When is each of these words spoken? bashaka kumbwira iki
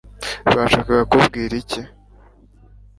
bashaka 0.55 0.93
kumbwira 1.09 1.53
iki 1.61 1.81